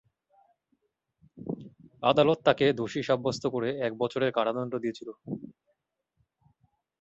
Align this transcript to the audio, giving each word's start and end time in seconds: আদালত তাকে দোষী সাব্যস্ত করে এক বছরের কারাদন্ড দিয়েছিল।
আদালত 2.03 2.39
তাকে 2.47 2.65
দোষী 2.79 3.01
সাব্যস্ত 3.03 3.43
করে 3.47 3.69
এক 3.87 3.93
বছরের 3.97 4.31
কারাদন্ড 4.31 4.73
দিয়েছিল। 4.83 5.09